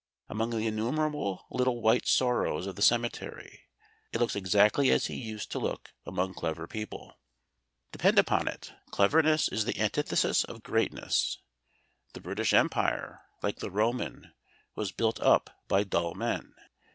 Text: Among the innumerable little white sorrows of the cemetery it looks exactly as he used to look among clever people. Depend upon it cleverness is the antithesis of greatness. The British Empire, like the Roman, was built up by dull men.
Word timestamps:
Among 0.29 0.49
the 0.49 0.65
innumerable 0.65 1.45
little 1.51 1.79
white 1.79 2.07
sorrows 2.07 2.65
of 2.65 2.75
the 2.75 2.81
cemetery 2.81 3.67
it 4.11 4.17
looks 4.19 4.35
exactly 4.35 4.89
as 4.89 5.05
he 5.05 5.13
used 5.13 5.51
to 5.51 5.59
look 5.59 5.93
among 6.07 6.33
clever 6.33 6.65
people. 6.65 7.19
Depend 7.91 8.17
upon 8.17 8.47
it 8.47 8.73
cleverness 8.89 9.47
is 9.47 9.65
the 9.65 9.79
antithesis 9.79 10.43
of 10.43 10.63
greatness. 10.63 11.37
The 12.13 12.19
British 12.19 12.51
Empire, 12.51 13.21
like 13.43 13.57
the 13.59 13.69
Roman, 13.69 14.33
was 14.73 14.91
built 14.91 15.19
up 15.21 15.51
by 15.67 15.83
dull 15.83 16.15
men. 16.15 16.55